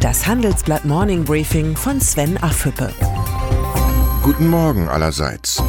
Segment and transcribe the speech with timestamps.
[0.00, 2.92] Das Handelsblatt Morning Briefing von Sven Affüppe.
[4.22, 5.60] Guten Morgen allerseits.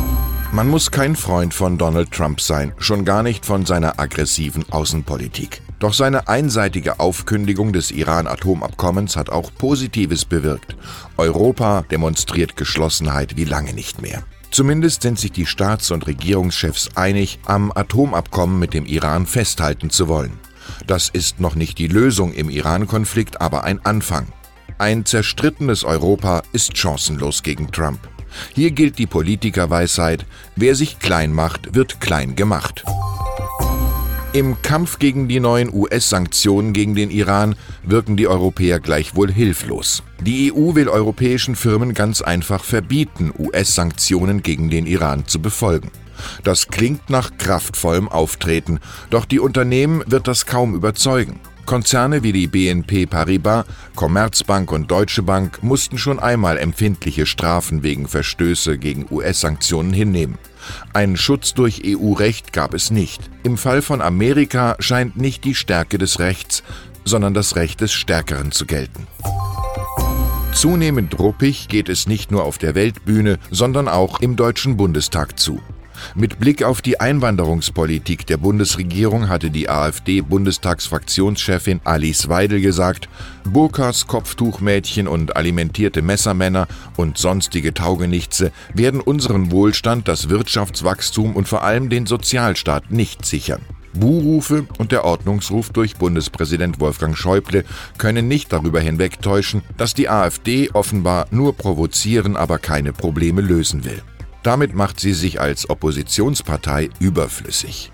[0.51, 5.63] Man muss kein Freund von Donald Trump sein, schon gar nicht von seiner aggressiven Außenpolitik.
[5.79, 10.75] Doch seine einseitige Aufkündigung des Iran-Atomabkommens hat auch Positives bewirkt.
[11.17, 14.21] Europa demonstriert Geschlossenheit wie lange nicht mehr.
[14.51, 20.07] Zumindest sind sich die Staats- und Regierungschefs einig, am Atomabkommen mit dem Iran festhalten zu
[20.07, 20.39] wollen.
[20.87, 24.27] Das ist noch nicht die Lösung im Iran-Konflikt, aber ein Anfang.
[24.77, 27.99] Ein zerstrittenes Europa ist chancenlos gegen Trump.
[28.53, 32.85] Hier gilt die Politikerweisheit, wer sich klein macht, wird klein gemacht.
[34.31, 40.03] Im Kampf gegen die neuen US-Sanktionen gegen den Iran wirken die Europäer gleichwohl hilflos.
[40.21, 45.89] Die EU will europäischen Firmen ganz einfach verbieten, US-Sanktionen gegen den Iran zu befolgen.
[46.43, 48.79] Das klingt nach kraftvollem Auftreten,
[49.09, 51.39] doch die Unternehmen wird das kaum überzeugen.
[51.69, 53.63] Konzerne wie die BNP Paribas,
[53.95, 60.39] Commerzbank und Deutsche Bank mussten schon einmal empfindliche Strafen wegen Verstöße gegen US-Sanktionen hinnehmen.
[60.93, 63.29] Einen Schutz durch EU-Recht gab es nicht.
[63.43, 66.63] Im Fall von Amerika scheint nicht die Stärke des Rechts,
[67.05, 69.05] sondern das Recht des Stärkeren zu gelten.
[70.53, 75.61] Zunehmend ruppig geht es nicht nur auf der Weltbühne, sondern auch im Deutschen Bundestag zu.
[76.15, 83.09] Mit Blick auf die Einwanderungspolitik der Bundesregierung hatte die AfD-Bundestagsfraktionschefin Alice Weidel gesagt,
[83.45, 91.63] Burkas, Kopftuchmädchen und alimentierte Messermänner und sonstige Taugenichtse werden unseren Wohlstand, das Wirtschaftswachstum und vor
[91.63, 93.61] allem den Sozialstaat nicht sichern.
[93.93, 97.65] Buhrufe und der Ordnungsruf durch Bundespräsident Wolfgang Schäuble
[97.97, 104.01] können nicht darüber hinwegtäuschen, dass die AfD offenbar nur provozieren, aber keine Probleme lösen will.
[104.43, 107.91] Damit macht sie sich als Oppositionspartei überflüssig.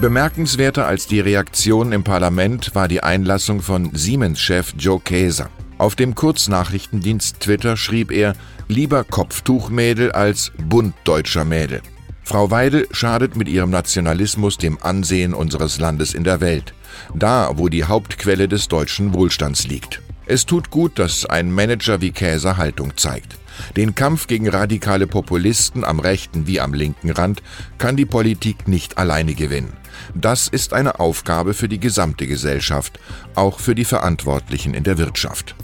[0.00, 5.50] Bemerkenswerter als die Reaktion im Parlament war die Einlassung von Siemens-Chef Joe Käser.
[5.78, 8.34] Auf dem Kurznachrichtendienst Twitter schrieb er
[8.68, 11.82] lieber Kopftuchmädel als Bund deutscher Mädel.
[12.22, 16.74] Frau Weidel schadet mit ihrem Nationalismus dem Ansehen unseres Landes in der Welt,
[17.14, 20.02] da wo die Hauptquelle des deutschen Wohlstands liegt.
[20.26, 23.36] Es tut gut, dass ein Manager wie Käser Haltung zeigt.
[23.76, 27.42] Den Kampf gegen radikale Populisten am rechten wie am linken Rand
[27.78, 29.72] kann die Politik nicht alleine gewinnen.
[30.14, 32.98] Das ist eine Aufgabe für die gesamte Gesellschaft,
[33.34, 35.54] auch für die Verantwortlichen in der Wirtschaft.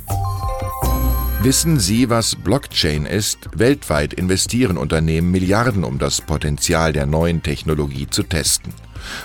[1.43, 3.50] Wissen Sie, was Blockchain ist?
[3.54, 8.72] Weltweit investieren Unternehmen Milliarden, um das Potenzial der neuen Technologie zu testen.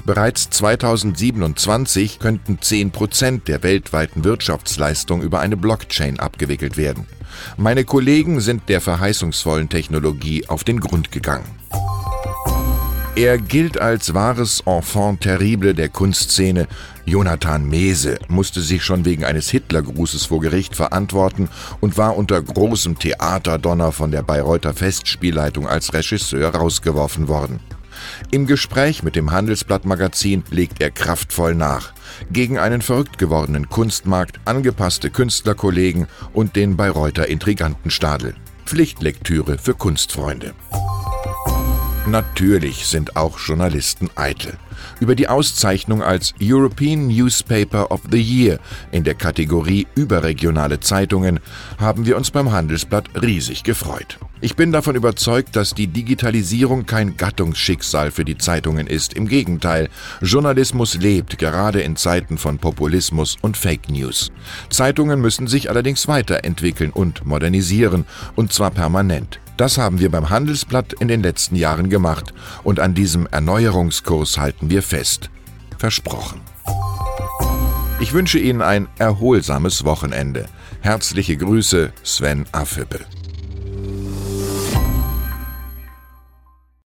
[0.06, 7.06] Bereits 2027 könnten 10 Prozent der weltweiten Wirtschaftsleistung über eine Blockchain abgewickelt werden.
[7.58, 11.46] Meine Kollegen sind der verheißungsvollen Technologie auf den Grund gegangen.
[13.16, 16.68] Er gilt als wahres Enfant terrible der Kunstszene.
[17.06, 21.50] Jonathan Mese musste sich schon wegen eines Hitlergrußes vor Gericht verantworten
[21.82, 27.60] und war unter großem Theaterdonner von der Bayreuther Festspielleitung als Regisseur rausgeworfen worden.
[28.32, 31.94] Im Gespräch mit dem Handelsblatt-Magazin legt er kraftvoll nach.
[32.32, 38.36] Gegen einen verrückt gewordenen Kunstmarkt, angepasste Künstlerkollegen und den Bayreuther Intrigantenstadel.
[38.66, 40.54] Pflichtlektüre für Kunstfreunde.
[42.10, 44.58] Natürlich sind auch Journalisten eitel.
[45.00, 48.58] Über die Auszeichnung als European Newspaper of the Year
[48.92, 51.40] in der Kategorie Überregionale Zeitungen
[51.78, 54.18] haben wir uns beim Handelsblatt riesig gefreut.
[54.42, 59.14] Ich bin davon überzeugt, dass die Digitalisierung kein Gattungsschicksal für die Zeitungen ist.
[59.14, 59.88] Im Gegenteil,
[60.22, 64.32] Journalismus lebt gerade in Zeiten von Populismus und Fake News.
[64.72, 68.06] Zeitungen müssen sich allerdings weiterentwickeln und modernisieren,
[68.36, 69.40] und zwar permanent.
[69.60, 72.34] Das haben wir beim Handelsblatt in den letzten Jahren gemacht
[72.64, 75.30] und an diesem Erneuerungskurs halten wir fest.
[75.78, 76.40] Versprochen.
[78.00, 80.46] Ich wünsche Ihnen ein erholsames Wochenende.
[80.80, 83.02] Herzliche Grüße, Sven Affüppe.